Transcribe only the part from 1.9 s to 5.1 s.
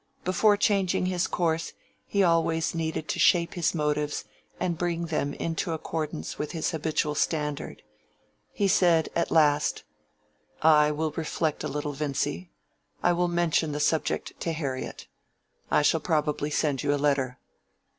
he always needed to shape his motives and bring